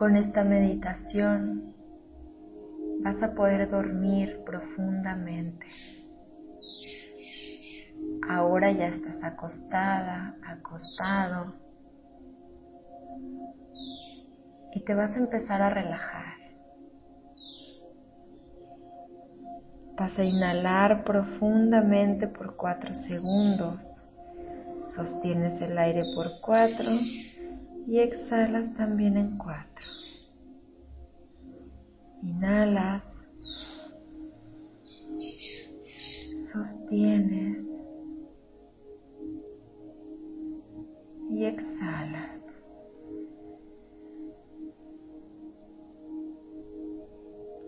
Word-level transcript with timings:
Con 0.00 0.16
esta 0.16 0.44
meditación 0.44 1.74
vas 3.02 3.22
a 3.22 3.34
poder 3.34 3.68
dormir 3.68 4.40
profundamente. 4.46 5.66
Ahora 8.26 8.72
ya 8.72 8.88
estás 8.88 9.22
acostada, 9.22 10.36
acostado 10.42 11.52
y 14.72 14.80
te 14.80 14.94
vas 14.94 15.14
a 15.14 15.18
empezar 15.18 15.60
a 15.60 15.68
relajar. 15.68 16.34
Vas 19.98 20.18
a 20.18 20.24
inhalar 20.24 21.04
profundamente 21.04 22.26
por 22.26 22.56
cuatro 22.56 22.94
segundos. 22.94 23.82
Sostienes 24.94 25.60
el 25.60 25.76
aire 25.76 26.04
por 26.14 26.40
cuatro 26.40 26.88
y 27.90 27.98
exhalas 27.98 28.72
también 28.76 29.16
en 29.16 29.36
cuatro. 29.36 29.84
Inhalas, 32.22 33.02
sostienes 36.52 37.66
y 41.30 41.44
exhalas. 41.46 42.40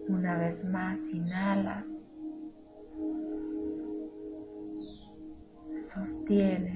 Una 0.07 0.39
vez 0.39 0.65
más, 0.67 1.01
inhalas, 1.13 1.85
sostienes 5.93 6.72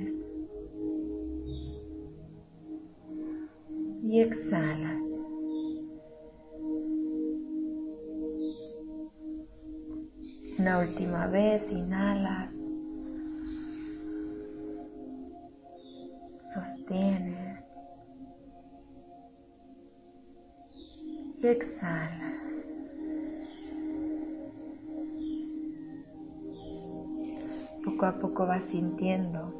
Poco 27.96 28.06
a 28.06 28.18
poco 28.18 28.46
vas 28.46 28.64
sintiendo 28.66 29.54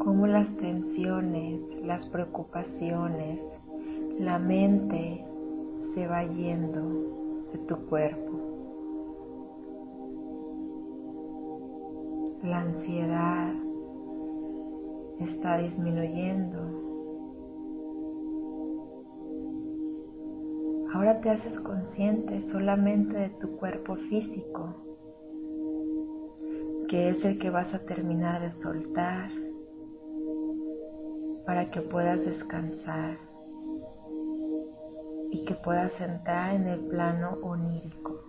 cómo 0.00 0.26
las 0.26 0.52
tensiones, 0.56 1.60
las 1.84 2.04
preocupaciones, 2.06 3.38
la 4.18 4.40
mente 4.40 5.24
se 5.94 6.08
va 6.08 6.24
yendo 6.24 7.46
de 7.52 7.58
tu 7.58 7.76
cuerpo. 7.86 8.32
La 12.42 12.62
ansiedad 12.62 13.54
está 15.20 15.58
disminuyendo. 15.58 16.58
Ahora 20.92 21.20
te 21.20 21.30
haces 21.30 21.56
consciente 21.60 22.42
solamente 22.48 23.16
de 23.16 23.28
tu 23.28 23.56
cuerpo 23.58 23.94
físico, 23.94 24.85
que 26.88 27.10
es 27.10 27.24
el 27.24 27.38
que 27.38 27.50
vas 27.50 27.74
a 27.74 27.80
terminar 27.80 28.40
de 28.40 28.52
soltar 28.60 29.30
para 31.44 31.70
que 31.70 31.80
puedas 31.80 32.24
descansar 32.24 33.18
y 35.30 35.44
que 35.44 35.54
puedas 35.54 36.00
entrar 36.00 36.54
en 36.54 36.68
el 36.68 36.80
plano 36.86 37.38
onírico. 37.42 38.22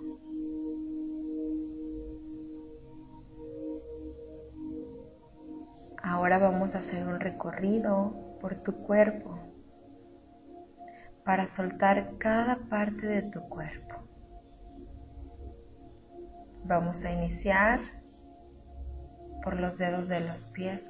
Ahora 6.02 6.40
vamos 6.40 6.74
a 6.74 6.80
hacer 6.80 7.08
un 7.08 7.20
recorrido 7.20 8.38
por 8.42 8.56
tu 8.64 8.74
cuerpo 8.84 9.40
para 11.24 11.48
soltar 11.50 12.18
cada 12.18 12.58
parte 12.70 13.06
de 13.06 13.24
tu 13.24 13.42
cuerpo. 13.50 13.96
Vamos 16.64 17.04
a 17.04 17.12
iniciar 17.12 17.97
por 19.48 19.62
los 19.62 19.78
dedos 19.78 20.10
de 20.10 20.20
los 20.20 20.44
pies, 20.48 20.82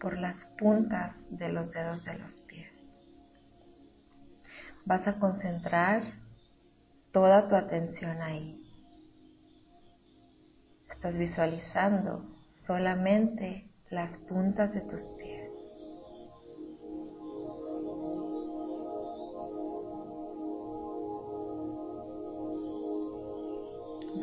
por 0.00 0.16
las 0.16 0.42
puntas 0.58 1.22
de 1.28 1.50
los 1.50 1.70
dedos 1.70 2.02
de 2.02 2.18
los 2.18 2.40
pies. 2.48 2.72
Vas 4.86 5.06
a 5.06 5.18
concentrar 5.18 6.04
toda 7.12 7.46
tu 7.46 7.56
atención 7.56 8.22
ahí. 8.22 8.58
Estás 10.88 11.12
visualizando 11.12 12.24
solamente 12.48 13.70
las 13.90 14.16
puntas 14.16 14.72
de 14.72 14.80
tus 14.80 15.04
pies. 15.18 15.50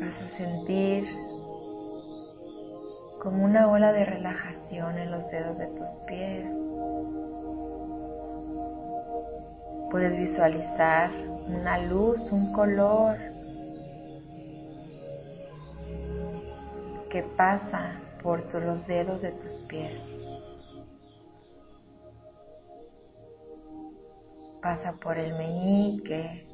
Vas 0.00 0.20
a 0.20 0.36
sentir 0.36 1.27
como 3.20 3.44
una 3.44 3.68
ola 3.68 3.92
de 3.92 4.04
relajación 4.04 4.98
en 4.98 5.10
los 5.10 5.30
dedos 5.30 5.58
de 5.58 5.66
tus 5.66 5.90
pies. 6.06 6.46
Puedes 9.90 10.16
visualizar 10.16 11.10
una 11.46 11.78
luz, 11.78 12.30
un 12.30 12.52
color 12.52 13.16
que 17.10 17.22
pasa 17.36 18.00
por 18.22 18.52
los 18.54 18.86
dedos 18.86 19.22
de 19.22 19.32
tus 19.32 19.52
pies. 19.68 20.00
Pasa 24.60 24.92
por 24.92 25.18
el 25.18 25.36
meñique, 25.38 26.46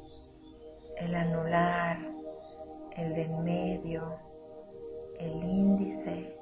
el 0.97 1.15
anular, 1.15 1.97
el 2.95 3.13
de 3.13 3.23
en 3.23 3.43
medio, 3.43 4.15
el 5.19 5.43
índice, 5.43 6.34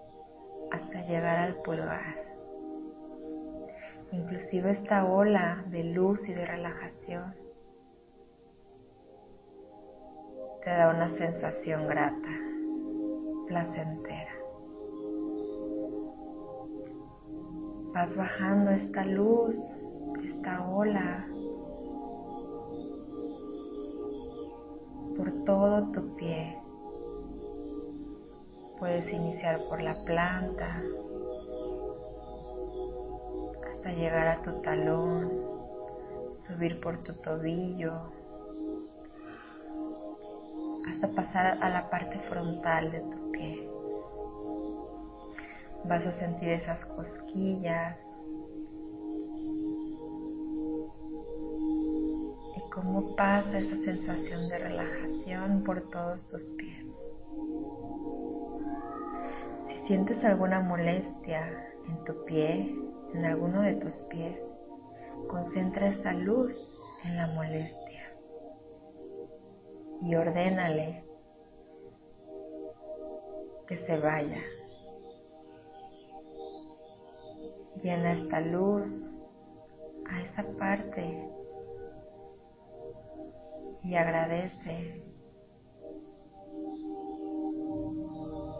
hasta 0.93 1.07
llegar 1.07 1.39
al 1.39 1.55
pulgar. 1.55 2.15
Inclusive 4.11 4.71
esta 4.71 5.05
ola 5.05 5.63
de 5.67 5.83
luz 5.85 6.27
y 6.29 6.33
de 6.33 6.45
relajación 6.45 7.33
te 10.63 10.69
da 10.69 10.89
una 10.89 11.09
sensación 11.09 11.87
grata, 11.87 12.29
placentera. 13.47 14.31
Vas 17.93 18.15
bajando 18.15 18.71
esta 18.71 19.03
luz, 19.03 19.57
esta 20.23 20.65
ola 20.69 21.27
por 25.17 25.31
todo 25.43 25.91
tu 25.91 26.15
pie. 26.15 26.62
Puedes 28.83 29.13
iniciar 29.13 29.63
por 29.69 29.81
la 29.81 29.95
planta 30.03 30.83
hasta 33.71 33.91
llegar 33.93 34.27
a 34.27 34.41
tu 34.41 34.61
talón, 34.61 35.31
subir 36.33 36.81
por 36.81 37.01
tu 37.01 37.13
tobillo, 37.13 37.93
hasta 40.85 41.07
pasar 41.15 41.63
a 41.63 41.69
la 41.69 41.89
parte 41.89 42.19
frontal 42.27 42.91
de 42.91 42.99
tu 42.99 43.31
pie. 43.31 43.69
Vas 45.85 46.05
a 46.05 46.11
sentir 46.11 46.49
esas 46.49 46.83
cosquillas 46.83 47.97
y 52.57 52.69
cómo 52.69 53.15
pasa 53.15 53.59
esa 53.59 53.77
sensación 53.77 54.49
de 54.49 54.57
relajación 54.57 55.63
por 55.63 55.89
todos 55.89 56.29
tus 56.29 56.43
pies. 56.57 56.82
Sientes 59.83 60.23
alguna 60.23 60.61
molestia 60.61 61.45
en 61.87 62.03
tu 62.05 62.23
pie, 62.25 62.73
en 63.13 63.25
alguno 63.25 63.61
de 63.61 63.75
tus 63.75 63.93
pies, 64.09 64.39
concentra 65.27 65.89
esa 65.89 66.13
luz 66.13 66.73
en 67.03 67.17
la 67.17 67.27
molestia 67.27 68.13
y 70.01 70.15
ordénale 70.15 71.03
que 73.67 73.77
se 73.77 73.97
vaya. 73.97 74.41
Llena 77.81 78.13
esta 78.13 78.39
luz 78.39 79.13
a 80.09 80.21
esa 80.21 80.43
parte 80.57 81.29
y 83.83 83.95
agradece 83.95 85.12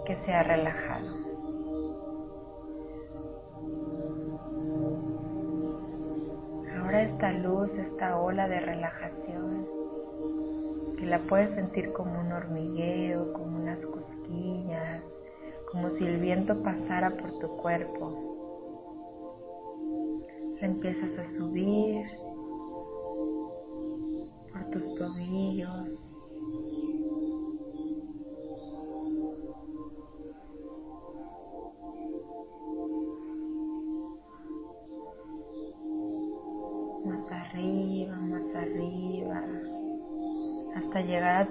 que 0.05 0.15
se 0.17 0.33
ha 0.33 0.43
relajado. 0.43 1.07
Ahora 6.77 7.03
esta 7.03 7.31
luz, 7.31 7.73
esta 7.77 8.19
ola 8.19 8.47
de 8.47 8.59
relajación, 8.59 9.65
que 10.97 11.05
la 11.05 11.19
puedes 11.19 11.53
sentir 11.53 11.93
como 11.93 12.19
un 12.19 12.31
hormigueo, 12.31 13.31
como 13.33 13.57
unas 13.57 13.85
cosquillas, 13.85 15.03
como 15.71 15.89
si 15.91 16.05
el 16.05 16.19
viento 16.19 16.61
pasara 16.61 17.11
por 17.11 17.39
tu 17.39 17.47
cuerpo. 17.57 18.29
La 20.59 20.67
empiezas 20.67 21.17
a 21.17 21.25
subir 21.33 22.05
por 24.51 24.69
tus 24.71 24.95
tobillos, 24.95 26.02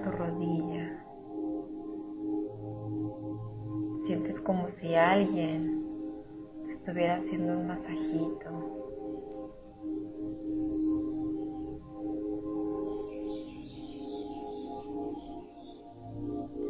tu 0.00 0.10
rodilla. 0.10 1.04
Sientes 4.04 4.40
como 4.40 4.68
si 4.68 4.94
alguien 4.94 5.84
estuviera 6.68 7.16
haciendo 7.16 7.58
un 7.58 7.66
masajito. 7.66 8.50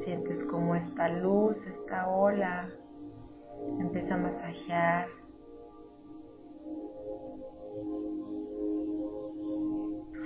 Sientes 0.04 0.44
como 0.44 0.74
esta 0.74 1.08
luz, 1.08 1.66
esta 1.66 2.08
ola 2.08 2.68
empieza 3.78 4.14
a 4.14 4.18
masajear 4.18 5.06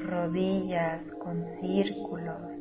rodillas 0.06 1.02
con 1.22 1.46
círculos 1.46 2.56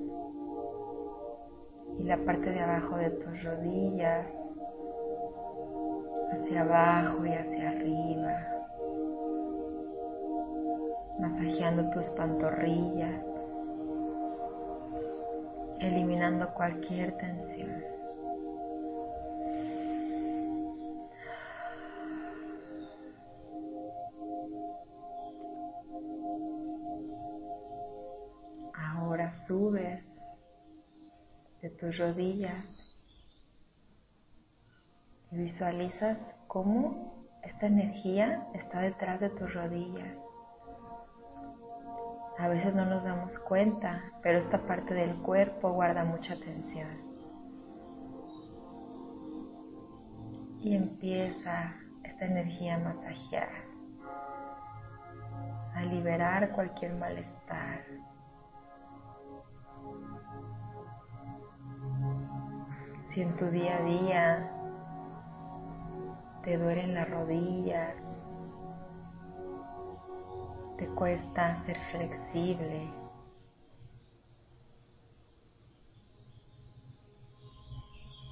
y 2.00 2.04
la 2.04 2.18
parte 2.18 2.50
de 2.50 2.60
abajo 2.60 2.98
de 2.98 3.10
tus 3.10 3.44
rodillas 3.44 4.28
hacia 6.32 6.62
abajo 6.62 7.26
y 7.26 7.34
hacia 7.34 7.70
arriba, 7.70 8.48
masajeando 11.20 11.90
tus 11.92 12.10
pantorrillas, 12.12 13.24
eliminando 15.80 16.54
cualquier 16.54 17.16
tensión. 17.18 17.95
Tus 31.76 31.98
rodillas 31.98 32.66
y 35.32 35.38
visualizas 35.38 36.18
cómo 36.48 37.26
esta 37.44 37.68
energía 37.68 38.48
está 38.54 38.82
detrás 38.82 39.20
de 39.20 39.30
tus 39.30 39.54
rodillas. 39.54 40.18
A 42.38 42.48
veces 42.48 42.76
no 42.76 42.86
nos 42.86 43.04
damos 43.04 43.38
cuenta, 43.40 44.12
pero 44.22 44.40
esta 44.40 44.66
parte 44.66 44.94
del 44.94 45.16
cuerpo 45.22 45.72
guarda 45.72 46.04
mucha 46.04 46.38
tensión. 46.38 46.90
Y 50.60 50.76
empieza 50.76 51.76
esta 52.04 52.26
energía 52.26 52.76
a 52.76 52.80
masajear, 52.80 53.50
a 55.76 55.82
liberar 55.84 56.52
cualquier 56.52 56.94
malestar, 56.96 57.86
Si 63.16 63.22
en 63.22 63.34
tu 63.38 63.46
día 63.46 63.78
a 63.78 63.82
día 63.82 64.52
te 66.44 66.58
duelen 66.58 66.96
las 66.96 67.10
rodillas, 67.10 67.96
te 70.78 70.86
cuesta 70.88 71.64
ser 71.64 71.78
flexible, 71.92 72.92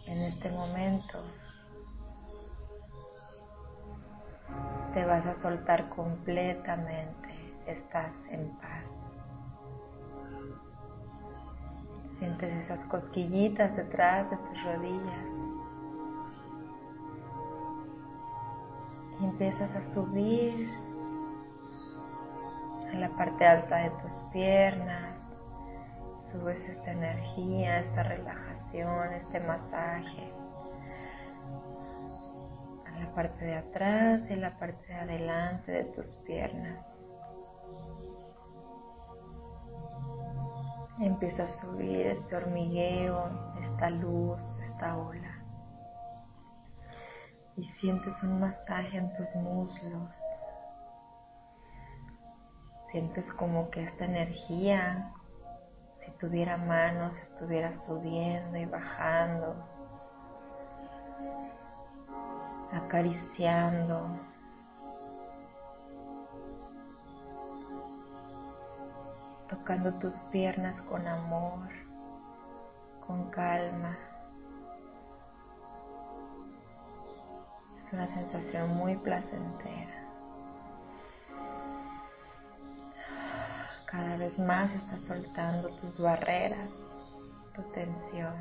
en 0.08 0.22
este 0.22 0.52
momento 0.52 1.24
te 4.94 5.06
vas 5.06 5.26
a 5.26 5.42
soltar 5.42 5.88
completamente, 5.92 7.30
estás 7.68 8.12
en 8.32 8.50
paz. 8.58 9.03
Sientes 12.44 12.66
esas 12.66 12.86
cosquillitas 12.88 13.74
detrás 13.78 14.30
de 14.30 14.36
tus 14.36 14.64
rodillas. 14.66 15.26
Y 19.22 19.24
empiezas 19.24 19.74
a 19.74 19.84
subir 19.94 20.70
a 22.92 22.98
la 22.98 23.08
parte 23.16 23.48
alta 23.48 23.78
de 23.78 23.90
tus 23.92 24.14
piernas. 24.34 25.16
Subes 26.32 26.68
esta 26.68 26.92
energía, 26.92 27.80
esta 27.80 28.04
relajación, 28.04 29.14
este 29.14 29.40
masaje 29.40 30.34
a 32.86 33.00
la 33.00 33.16
parte 33.16 33.46
de 33.46 33.56
atrás 33.56 34.22
y 34.30 34.36
la 34.36 34.58
parte 34.60 34.86
de 34.86 34.96
adelante 34.96 35.72
de 35.72 35.84
tus 35.86 36.16
piernas. 36.26 36.93
Empieza 41.00 41.44
a 41.44 41.48
subir 41.48 42.06
este 42.08 42.36
hormigueo, 42.36 43.30
esta 43.62 43.90
luz, 43.90 44.60
esta 44.64 44.96
ola. 44.96 45.44
Y 47.58 47.66
sientes 47.66 48.22
un 48.24 48.40
masaje 48.40 48.98
en 48.98 49.12
tus 49.16 49.36
muslos. 49.36 50.20
Sientes 52.92 53.32
como 53.34 53.72
que 53.72 53.84
esta 53.84 54.06
energía, 54.06 55.12
si 55.94 56.12
tuviera 56.14 56.58
manos, 56.58 57.18
estuviera 57.18 57.74
subiendo 57.74 58.58
y 58.58 58.66
bajando, 58.66 59.56
acariciando 62.72 64.33
tocando 69.54 69.94
tus 70.00 70.18
piernas 70.32 70.82
con 70.84 71.06
amor, 71.08 71.70
con 73.06 73.30
calma. 73.30 73.96
Es 77.78 77.94
una 77.94 78.08
sensación 78.08 78.76
muy 78.76 78.96
placentera. 78.96 80.08
Cada 83.86 84.18
vez 84.18 84.40
más 84.40 84.72
estás 84.72 85.02
soltando 85.02 85.70
tus 85.76 86.00
barreras, 86.00 86.70
tu 87.54 87.62
tensión. 87.74 88.34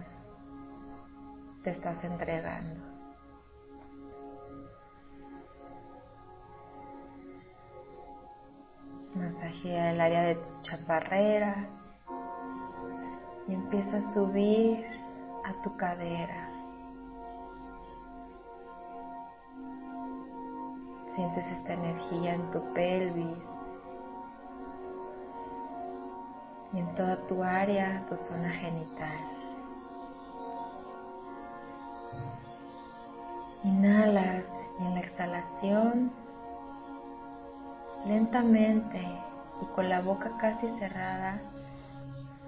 Te 1.63 1.71
estás 1.71 2.03
entregando. 2.05 2.92
Masajea 9.15 9.93
el 9.93 10.01
área 10.01 10.23
de 10.23 10.35
tus 10.37 10.63
chaparreras 10.63 11.69
y 13.47 13.55
empieza 13.55 13.99
a 13.99 14.15
subir 14.15 14.87
a 15.45 15.63
tu 15.63 15.77
cadera. 15.77 16.49
Sientes 21.15 21.47
esta 21.47 21.75
energía 21.75 22.35
en 22.35 22.51
tu 22.53 22.63
pelvis 22.73 23.39
y 26.73 26.79
en 26.79 26.95
toda 26.95 27.17
tu 27.27 27.43
área, 27.43 28.03
tu 28.09 28.17
zona 28.17 28.51
genital. 28.51 29.19
Inhalas 33.65 34.47
y 34.81 34.87
en 34.87 34.95
la 34.95 35.01
exhalación 35.01 36.22
Lentamente 38.07 39.01
y 39.61 39.65
con 39.75 39.89
la 39.89 40.01
boca 40.01 40.31
casi 40.39 40.69
cerrada, 40.79 41.41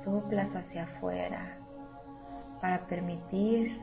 soplas 0.02 0.54
hacia 0.54 0.84
afuera 0.84 1.58
para 2.61 2.87
permitir 2.87 3.80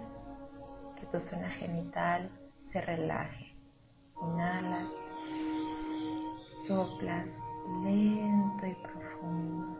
que 0.99 1.05
tu 1.07 1.19
zona 1.19 1.49
genital 1.49 2.29
se 2.67 2.81
relaje. 2.81 3.53
Inhalas, 4.21 4.87
soplas 6.67 7.27
lento 7.83 8.67
y 8.67 8.73
profundo. 8.75 9.77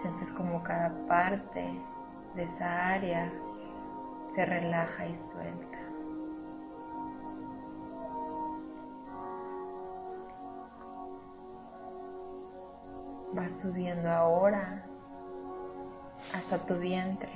Sientes 0.00 0.32
como 0.32 0.62
cada 0.62 0.90
parte 1.06 1.80
de 2.34 2.42
esa 2.44 2.88
área 2.88 3.32
se 4.34 4.44
relaja 4.44 5.06
y 5.06 5.18
suelta. 5.30 5.71
Va 13.36 13.48
subiendo 13.62 14.10
ahora 14.10 14.84
hasta 16.34 16.58
tu 16.66 16.74
vientre. 16.74 17.32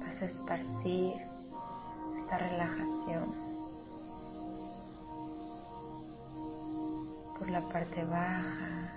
Vas 0.00 0.22
a 0.22 0.24
esparcir 0.24 1.14
esta 2.20 2.38
relajación 2.38 3.34
por 7.38 7.50
la 7.50 7.60
parte 7.60 8.02
baja, 8.04 8.90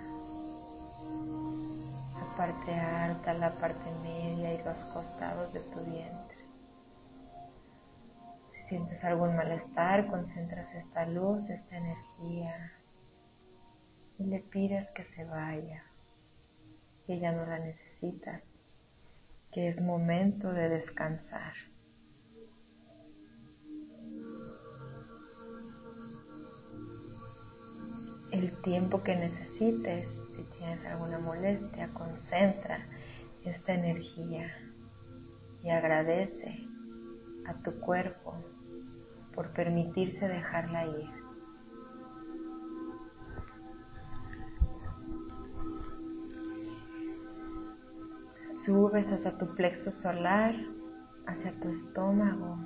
la 2.18 2.36
parte 2.38 2.74
alta, 2.74 3.34
la 3.34 3.50
parte 3.56 3.84
media 4.02 4.54
y 4.54 4.64
los 4.64 4.82
costados 4.94 5.52
de 5.52 5.60
tu 5.60 5.80
vientre 5.80 6.39
sientes 8.70 9.02
algún 9.02 9.34
malestar, 9.34 10.06
concentras 10.06 10.72
esta 10.76 11.04
luz, 11.04 11.50
esta 11.50 11.76
energía 11.76 12.72
y 14.16 14.24
le 14.26 14.38
pides 14.38 14.88
que 14.92 15.04
se 15.06 15.24
vaya, 15.24 15.82
que 17.04 17.18
ya 17.18 17.32
no 17.32 17.44
la 17.46 17.58
necesitas, 17.58 18.40
que 19.50 19.68
es 19.68 19.82
momento 19.82 20.52
de 20.52 20.68
descansar. 20.68 21.52
El 28.30 28.52
tiempo 28.62 29.02
que 29.02 29.16
necesites, 29.16 30.08
si 30.36 30.44
tienes 30.58 30.86
alguna 30.86 31.18
molestia, 31.18 31.88
concentra 31.88 32.78
esta 33.44 33.74
energía 33.74 34.54
y 35.64 35.70
agradece 35.70 36.68
a 37.46 37.54
tu 37.64 37.80
cuerpo 37.80 38.36
por 39.34 39.48
permitirse 39.50 40.28
dejarla 40.28 40.86
ir. 40.86 41.10
Subes 48.64 49.06
hasta 49.08 49.38
tu 49.38 49.54
plexo 49.54 49.90
solar, 49.90 50.54
hacia 51.26 51.52
tu 51.60 51.68
estómago 51.68 52.58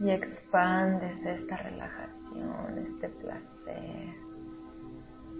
y 0.00 0.10
expandes 0.10 1.24
esta 1.24 1.56
relajación, 1.56 2.78
este 2.78 3.08
placer, 3.08 4.14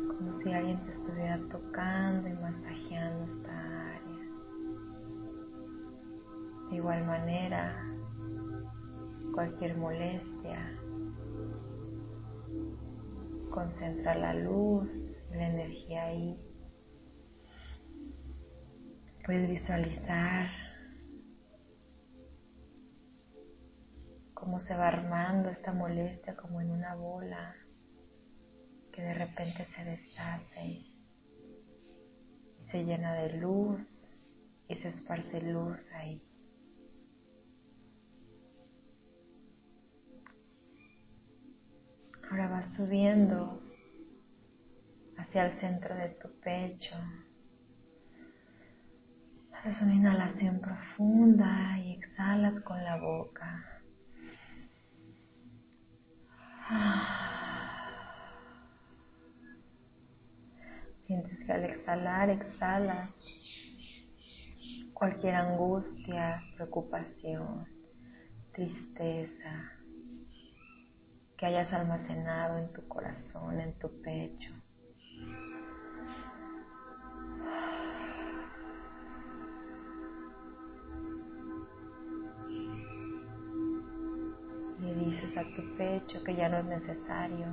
como 0.06 0.38
si 0.38 0.52
alguien 0.52 0.78
te 0.84 0.92
estuviera 0.92 1.38
tocando 1.50 2.28
y 2.28 2.32
masajeando 2.34 3.32
esta 3.32 3.50
área. 3.50 4.02
De 6.70 6.76
igual 6.76 7.04
manera, 7.06 7.84
cualquier 9.32 9.76
molestia. 9.76 10.78
Concentra 13.50 14.14
la 14.14 14.34
luz, 14.34 15.20
la 15.30 15.48
energía 15.48 16.04
ahí. 16.04 16.38
Puedes 19.24 19.48
visualizar 19.48 20.48
cómo 24.34 24.60
se 24.60 24.74
va 24.74 24.88
armando 24.88 25.50
esta 25.50 25.72
molestia 25.72 26.36
como 26.36 26.60
en 26.60 26.70
una 26.70 26.94
bola 26.94 27.54
que 28.92 29.02
de 29.02 29.14
repente 29.14 29.66
se 29.76 29.84
deshace 29.84 30.92
se 32.72 32.84
llena 32.84 33.12
de 33.14 33.36
luz 33.36 33.86
y 34.66 34.74
se 34.76 34.88
esparce 34.88 35.42
luz 35.42 35.92
ahí. 35.92 36.22
Subiendo 42.70 43.60
hacia 45.18 45.46
el 45.46 45.52
centro 45.60 45.94
de 45.94 46.08
tu 46.10 46.28
pecho. 46.40 46.96
Haces 49.52 49.82
una 49.82 49.94
inhalación 49.94 50.60
profunda 50.60 51.78
y 51.78 51.92
exhalas 51.92 52.60
con 52.60 52.82
la 52.82 52.96
boca. 52.96 53.82
Sientes 61.02 61.44
que 61.44 61.52
al 61.52 61.64
exhalar, 61.64 62.30
exhalas 62.30 63.10
cualquier 64.94 65.34
angustia, 65.34 66.40
preocupación, 66.54 67.66
tristeza, 68.52 69.72
que 71.42 71.46
hayas 71.46 71.72
almacenado 71.72 72.56
en 72.56 72.72
tu 72.72 72.86
corazón, 72.86 73.60
en 73.60 73.72
tu 73.80 73.88
pecho. 74.00 74.52
Le 84.80 84.94
dices 84.94 85.36
a 85.36 85.42
tu 85.56 85.76
pecho 85.76 86.22
que 86.22 86.36
ya 86.36 86.48
no 86.48 86.58
es 86.58 86.64
necesario 86.66 87.46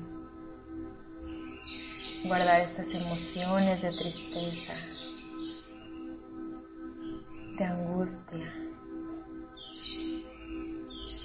guardar 2.26 2.62
estas 2.62 2.94
emociones 2.94 3.82
de 3.82 3.92
tristeza, 3.92 4.74
de 7.58 7.66
angustia, 7.66 8.54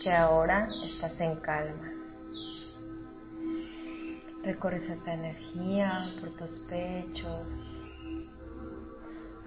que 0.03 0.11
ahora 0.11 0.67
estás 0.87 1.21
en 1.21 1.37
calma. 1.41 1.94
Recorres 4.45 4.87
esa 4.91 5.15
energía 5.15 6.05
por 6.21 6.37
tus 6.37 6.59
pechos 6.69 7.47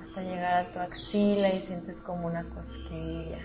hasta 0.02 0.22
llegar 0.24 0.66
a 0.66 0.72
tu 0.74 0.80
axila 0.80 1.54
y 1.54 1.68
sientes 1.68 2.02
como 2.02 2.26
una 2.26 2.44
cosquilla. 2.50 3.38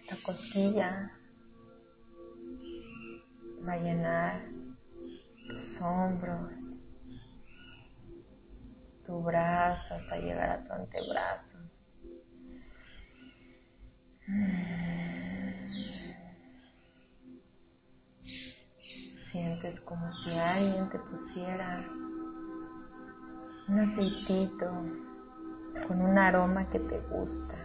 Esta 0.00 0.16
cosquilla 0.24 1.12
va 3.66 3.72
a 3.74 3.78
llenar 3.78 4.42
tus 5.46 5.80
hombros, 5.80 6.84
tu 9.06 9.22
brazo 9.22 9.94
hasta 9.94 10.16
llegar 10.18 10.50
a 10.50 10.64
tu 10.64 10.72
antebrazo. 10.72 11.53
Sientes 19.30 19.80
como 19.80 20.10
si 20.10 20.30
alguien 20.30 20.88
te 20.88 20.98
pusiera 20.98 21.84
un 23.68 23.78
aceitito 23.80 24.70
con 25.86 26.00
un 26.00 26.16
aroma 26.16 26.66
que 26.70 26.78
te 26.78 27.00
gusta, 27.10 27.56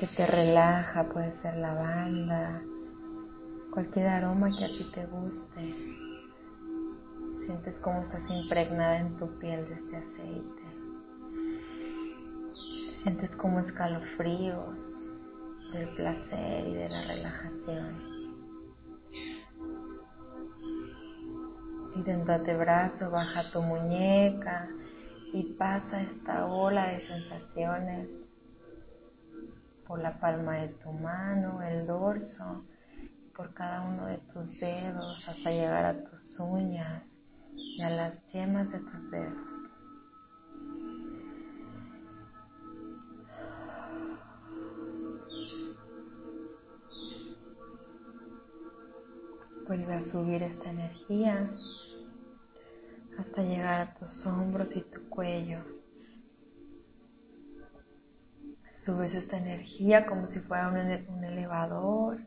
que 0.00 0.08
te 0.08 0.26
relaja, 0.26 1.04
puede 1.04 1.30
ser 1.38 1.56
lavanda, 1.58 2.60
cualquier 3.70 4.08
aroma 4.08 4.50
que 4.56 4.64
a 4.64 4.68
ti 4.68 4.90
te 4.92 5.06
guste. 5.06 5.74
Sientes 7.46 7.78
como 7.78 8.02
estás 8.02 8.28
impregnada 8.28 8.98
en 8.98 9.16
tu 9.18 9.38
piel 9.38 9.68
de 9.68 9.74
este 9.74 9.96
aceite. 9.96 10.59
Sientes 13.02 13.34
como 13.36 13.60
escalofríos 13.60 14.78
del 15.72 15.88
placer 15.94 16.68
y 16.68 16.74
de 16.74 16.88
la 16.90 17.02
relajación. 17.02 18.10
Y 21.96 22.02
de 22.02 22.56
brazo 22.58 23.10
baja 23.10 23.50
tu 23.50 23.62
muñeca 23.62 24.68
y 25.32 25.44
pasa 25.54 26.02
esta 26.02 26.44
ola 26.46 26.88
de 26.88 27.00
sensaciones 27.00 28.08
por 29.86 30.00
la 30.00 30.20
palma 30.20 30.56
de 30.56 30.68
tu 30.68 30.92
mano, 30.92 31.62
el 31.62 31.86
dorso, 31.86 32.66
por 33.34 33.54
cada 33.54 33.80
uno 33.80 34.06
de 34.06 34.18
tus 34.18 34.60
dedos 34.60 35.26
hasta 35.26 35.50
llegar 35.50 35.86
a 35.86 36.04
tus 36.04 36.38
uñas 36.38 37.02
y 37.54 37.80
a 37.80 37.88
las 37.88 38.26
yemas 38.26 38.70
de 38.70 38.78
tus 38.78 39.10
dedos. 39.10 39.69
Vuelve 49.80 49.94
a 49.94 50.12
subir 50.12 50.42
esta 50.42 50.68
energía 50.68 51.50
hasta 53.18 53.42
llegar 53.42 53.80
a 53.80 53.94
tus 53.94 54.26
hombros 54.26 54.76
y 54.76 54.82
tu 54.82 55.08
cuello. 55.08 55.64
Subes 58.84 59.14
esta 59.14 59.38
energía 59.38 60.04
como 60.04 60.30
si 60.30 60.40
fuera 60.40 60.68
un, 60.68 61.24
elevador 61.24 62.20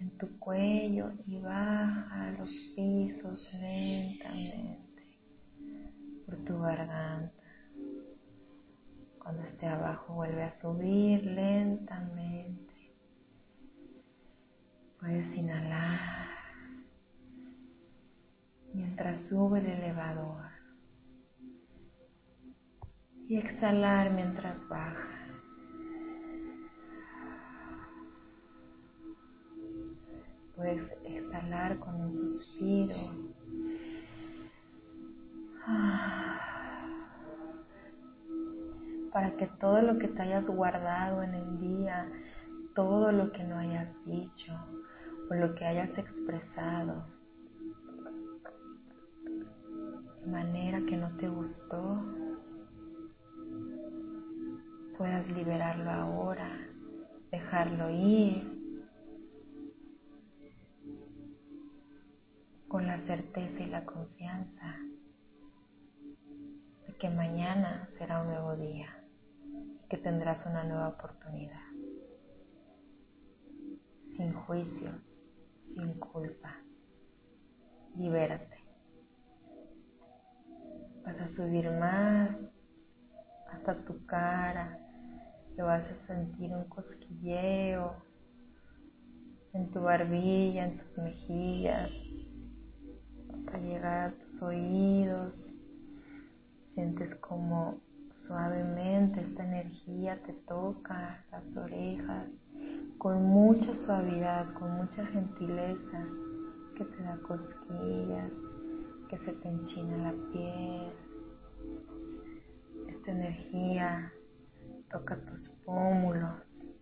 en 0.00 0.18
tu 0.18 0.40
cuello 0.40 1.12
y 1.24 1.38
baja 1.38 2.30
a 2.30 2.32
los 2.32 2.50
pisos 2.74 3.48
lentamente. 3.52 5.04
por 6.26 6.36
tu 6.44 6.58
garganta. 6.58 7.32
Cuando 9.22 9.44
esté 9.44 9.66
abajo 9.66 10.14
vuelve 10.14 10.42
a 10.42 10.58
subir 10.58 11.24
lentamente. 11.24 12.74
Puedes 14.98 15.32
inhalar 15.36 16.27
mientras 18.74 19.20
sube 19.28 19.60
el 19.60 19.66
elevador 19.66 20.44
y 23.28 23.36
exhalar 23.36 24.10
mientras 24.12 24.66
baja. 24.68 25.14
Puedes 30.56 30.90
exhalar 31.04 31.78
con 31.78 32.00
un 32.00 32.12
suspiro. 32.12 32.96
Para 39.12 39.36
que 39.36 39.46
todo 39.46 39.82
lo 39.82 39.98
que 39.98 40.08
te 40.08 40.22
hayas 40.22 40.48
guardado 40.48 41.22
en 41.22 41.34
el 41.34 41.60
día, 41.60 42.10
todo 42.74 43.12
lo 43.12 43.30
que 43.32 43.44
no 43.44 43.58
hayas 43.58 43.88
dicho 44.04 44.54
o 45.30 45.34
lo 45.34 45.54
que 45.54 45.66
hayas 45.66 45.96
expresado 45.98 47.17
manera 50.28 50.80
que 50.88 50.96
no 50.96 51.16
te 51.16 51.28
gustó, 51.28 52.02
puedas 54.96 55.30
liberarlo 55.32 55.90
ahora, 55.90 56.50
dejarlo 57.30 57.90
ir 57.90 58.58
con 62.68 62.86
la 62.86 62.98
certeza 62.98 63.62
y 63.62 63.66
la 63.66 63.84
confianza 63.84 64.76
de 66.86 66.94
que 66.98 67.08
mañana 67.08 67.88
será 67.96 68.20
un 68.20 68.28
nuevo 68.28 68.56
día 68.56 69.04
y 69.84 69.88
que 69.88 69.96
tendrás 69.96 70.46
una 70.46 70.64
nueva 70.64 70.88
oportunidad. 70.88 71.62
Sin 74.16 74.32
juicios, 74.34 75.10
sin 75.56 75.94
culpa. 75.94 76.56
Libérate. 77.96 78.57
Vas 81.08 81.20
a 81.22 81.26
subir 81.26 81.70
más 81.70 82.36
hasta 83.50 83.82
tu 83.86 84.04
cara, 84.04 84.78
que 85.56 85.62
vas 85.62 85.82
a 85.82 86.06
sentir 86.06 86.52
un 86.52 86.64
cosquilleo 86.64 87.94
en 89.54 89.70
tu 89.70 89.80
barbilla, 89.80 90.66
en 90.66 90.76
tus 90.76 90.98
mejillas, 90.98 91.90
hasta 93.32 93.56
llegar 93.56 94.08
a 94.08 94.12
tus 94.18 94.42
oídos. 94.42 95.34
Sientes 96.74 97.14
como 97.14 97.80
suavemente 98.12 99.22
esta 99.22 99.46
energía 99.46 100.22
te 100.26 100.34
toca 100.46 101.24
las 101.30 101.56
orejas 101.56 102.26
con 102.98 103.24
mucha 103.24 103.74
suavidad, 103.74 104.52
con 104.58 104.72
mucha 104.72 105.06
gentileza, 105.06 106.04
que 106.76 106.84
te 106.84 107.02
da 107.02 107.16
cosquillas, 107.26 108.30
que 109.08 109.18
se 109.18 109.32
te 109.32 109.48
enchina 109.48 109.96
la 109.96 110.32
piel. 110.32 110.92
Esta 112.88 113.10
energía 113.10 114.12
toca 114.90 115.16
tus 115.16 115.48
pómulos, 115.64 116.78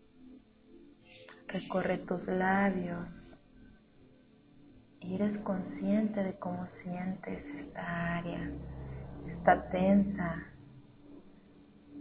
recorre 1.49 1.99
tus 1.99 2.27
labios 2.29 3.43
y 5.01 5.15
eres 5.15 5.39
consciente 5.41 6.23
de 6.23 6.39
cómo 6.39 6.67
sientes 6.67 7.45
esta 7.59 8.17
área, 8.19 8.51
está 9.29 9.69
tensa. 9.71 10.47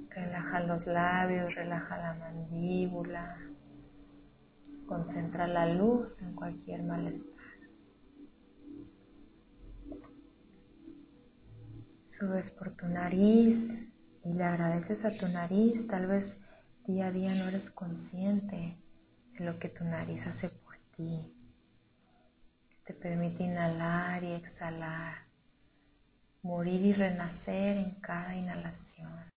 Relaja 0.09 0.61
los 0.61 0.87
labios, 0.87 1.53
relaja 1.55 1.97
la 1.97 2.13
mandíbula, 2.13 3.37
concentra 4.87 5.45
la 5.45 5.73
luz 5.73 6.21
en 6.21 6.33
cualquier 6.35 6.83
malestar. 6.83 7.34
Subes 12.17 12.49
por 12.51 12.71
tu 12.77 12.87
nariz 12.87 13.57
y 14.23 14.33
le 14.33 14.43
agradeces 14.43 15.03
a 15.03 15.11
tu 15.17 15.27
nariz, 15.27 15.85
tal 15.87 16.07
vez 16.07 16.37
día 16.87 17.07
a 17.07 17.11
día 17.11 17.35
no 17.35 17.49
eres 17.49 17.69
consciente 17.71 18.77
de 19.33 19.45
lo 19.45 19.59
que 19.59 19.67
tu 19.67 19.83
nariz 19.83 20.25
hace 20.25 20.47
por 20.47 20.77
ti. 20.95 21.33
Te 22.85 22.93
permite 22.93 23.43
inhalar 23.43 24.23
y 24.23 24.31
exhalar, 24.31 25.25
morir 26.41 26.85
y 26.85 26.93
renacer 26.93 27.77
en 27.77 27.99
cada 27.99 28.33
inhalación. 28.33 29.29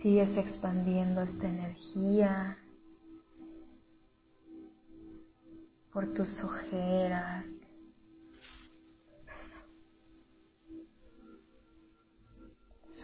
Sigues 0.00 0.34
expandiendo 0.38 1.20
esta 1.20 1.46
energía 1.46 2.56
por 5.92 6.14
tus 6.14 6.42
ojeras. 6.42 7.44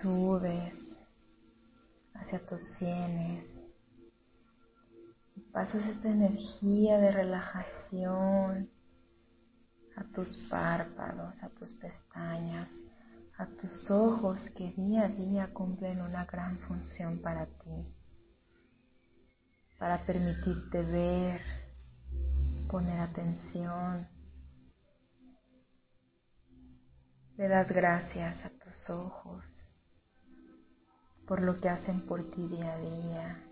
Subes 0.00 0.74
hacia 2.14 2.46
tus 2.46 2.60
sienes 2.78 3.60
pasas 5.52 5.84
esta 5.86 6.08
energía 6.08 6.98
de 6.98 7.10
relajación 7.10 8.70
a 9.96 10.04
tus 10.14 10.36
párpados, 10.48 11.42
a 11.42 11.48
tus 11.50 11.72
pestañas, 11.74 12.68
a 13.36 13.46
tus 13.46 13.90
ojos 13.90 14.48
que 14.50 14.72
día 14.72 15.04
a 15.04 15.08
día 15.08 15.52
cumplen 15.52 16.00
una 16.00 16.24
gran 16.24 16.58
función 16.60 17.20
para 17.20 17.46
ti, 17.46 17.94
para 19.78 19.98
permitirte 20.06 20.82
ver, 20.82 21.40
poner 22.70 23.00
atención. 23.00 24.08
Le 27.36 27.48
das 27.48 27.68
gracias 27.70 28.44
a 28.44 28.50
tus 28.50 28.90
ojos 28.90 29.69
por 31.30 31.42
lo 31.42 31.60
que 31.60 31.68
hacen 31.68 32.00
por 32.00 32.28
ti 32.32 32.48
día 32.48 32.74
a 32.74 32.78
día 32.80 33.44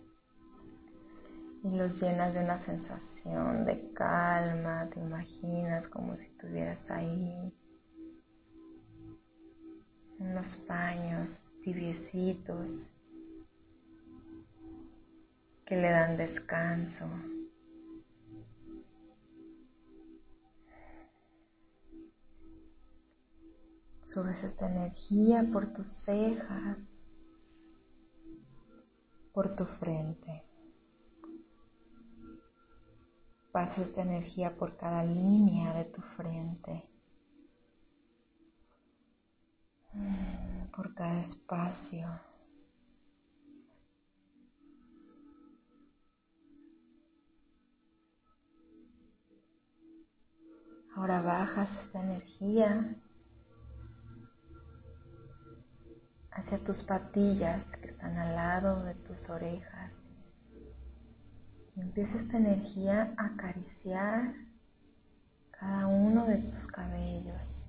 y 1.63 1.71
los 1.77 2.03
llenas 2.03 2.35
de 2.35 2.43
una 2.43 2.59
sensación 2.59 3.65
de 3.67 3.93
calma, 3.93 4.91
te 4.93 4.99
imaginas 4.99 5.87
como 5.87 6.17
si 6.17 6.27
estuvieras 6.27 6.91
ahí, 6.91 7.55
unos 10.19 10.57
paños 10.67 11.31
tibiecitos 11.63 12.69
que 15.65 15.77
le 15.77 15.91
dan 15.91 16.17
descanso. 16.17 17.07
Subes 24.03 24.43
esta 24.43 24.69
energía 24.69 25.49
por 25.53 25.73
tus 25.73 25.87
cejas, 26.05 26.79
por 29.39 29.55
tu 29.55 29.65
frente. 29.65 30.43
Pasa 33.53 33.83
esta 33.83 34.03
energía 34.03 34.57
por 34.57 34.77
cada 34.77 35.05
línea 35.05 35.73
de 35.75 35.85
tu 35.85 36.03
frente, 36.03 36.91
por 40.75 40.93
cada 40.93 41.21
espacio. 41.21 42.09
Ahora 50.97 51.23
bajas 51.23 51.71
esta 51.85 52.03
energía 52.03 53.01
hacia 56.39 56.63
tus 56.63 56.83
patillas 56.85 57.65
que 57.83 57.89
están 57.91 58.17
al 58.17 58.35
lado 58.37 58.85
de 58.85 58.95
tus 58.95 59.29
orejas 59.29 59.93
empieza 61.81 62.19
esta 62.19 62.39
energía 62.39 63.15
a 63.17 63.27
acariciar 63.27 64.35
cada 65.51 65.87
uno 65.87 66.27
de 66.27 66.39
tus 66.39 66.67
cabellos. 66.69 67.69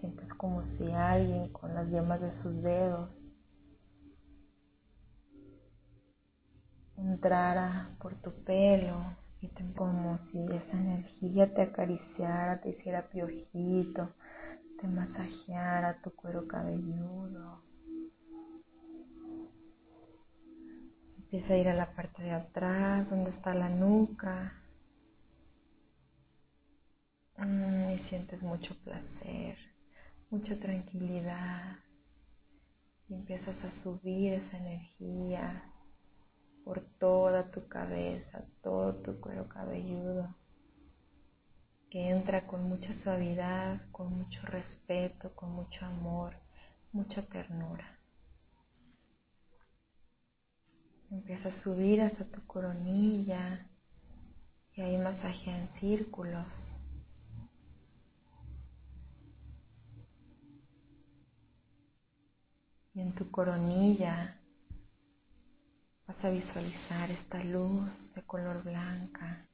Sientes 0.00 0.32
como 0.34 0.62
si 0.64 0.90
alguien 0.90 1.52
con 1.52 1.74
las 1.74 1.88
yemas 1.88 2.20
de 2.20 2.32
sus 2.32 2.60
dedos 2.62 3.32
entrara 6.96 7.96
por 8.00 8.14
tu 8.20 8.32
pelo 8.44 9.16
y 9.40 9.48
como 9.74 10.18
si 10.18 10.44
esa 10.52 10.76
energía 10.76 11.52
te 11.52 11.62
acariciara, 11.62 12.60
te 12.60 12.70
hiciera 12.70 13.08
piojito, 13.08 14.14
te 14.82 14.88
masajeara 14.88 16.02
tu 16.02 16.10
cuero 16.10 16.48
cabelludo. 16.48 17.62
Empieza 21.18 21.54
a 21.54 21.56
ir 21.56 21.68
a 21.68 21.74
la 21.74 21.94
parte 21.94 22.24
de 22.24 22.32
atrás, 22.32 23.08
donde 23.08 23.30
está 23.30 23.54
la 23.54 23.68
nuca. 23.68 24.60
Mm, 27.36 27.92
y 27.92 27.98
sientes 28.00 28.42
mucho 28.42 28.74
placer, 28.82 29.56
mucha 30.30 30.58
tranquilidad. 30.58 31.76
Y 33.08 33.14
empiezas 33.14 33.64
a 33.64 33.70
subir 33.82 34.32
esa 34.32 34.58
energía 34.58 35.62
por 36.64 36.80
toda 36.98 37.52
tu 37.52 37.68
cabeza, 37.68 38.44
todo 38.62 38.96
tu 38.96 39.20
cuero 39.20 39.48
cabelludo, 39.48 40.34
que 41.92 42.08
entra 42.08 42.46
con 42.46 42.70
mucha 42.70 42.98
suavidad, 43.00 43.78
con 43.92 44.16
mucho 44.16 44.40
respeto, 44.46 45.36
con 45.36 45.52
mucho 45.52 45.84
amor, 45.84 46.32
mucha 46.90 47.20
ternura. 47.26 47.98
Empieza 51.10 51.50
a 51.50 51.60
subir 51.60 52.00
hasta 52.00 52.24
tu 52.24 52.46
coronilla 52.46 53.68
y 54.74 54.80
ahí 54.80 54.96
masajea 54.96 55.58
en 55.58 55.68
círculos. 55.80 56.46
Y 62.94 63.00
en 63.02 63.14
tu 63.14 63.30
coronilla 63.30 64.40
vas 66.06 66.24
a 66.24 66.30
visualizar 66.30 67.10
esta 67.10 67.44
luz 67.44 68.14
de 68.14 68.22
color 68.22 68.64
blanca 68.64 69.46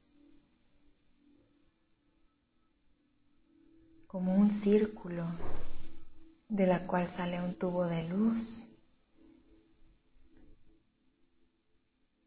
como 4.09 4.33
un 4.35 4.49
círculo 4.61 5.23
de 6.47 6.65
la 6.65 6.87
cual 6.87 7.07
sale 7.15 7.39
un 7.39 7.53
tubo 7.59 7.85
de 7.85 8.09
luz. 8.09 8.65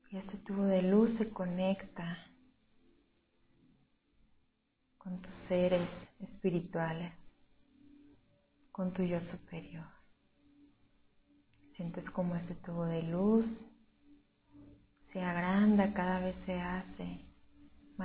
Y 0.09 0.17
este 0.17 0.37
tubo 0.39 0.63
de 0.63 0.83
luz 0.83 1.13
se 1.19 1.29
conecta 1.33 2.19
con 4.97 5.21
tus 5.21 5.35
seres 5.49 5.89
espirituales, 6.21 7.13
con 8.71 8.93
tu 8.93 9.03
yo 9.03 9.19
superior. 9.21 9.87
Sientes 11.75 12.09
como 12.11 12.37
este 12.37 12.55
tubo 12.55 12.85
de 12.85 13.03
luz 13.03 13.49
se 15.13 15.21
agranda, 15.21 15.93
cada 15.93 16.21
vez 16.21 16.37
se 16.47 16.55
hace 16.55 17.32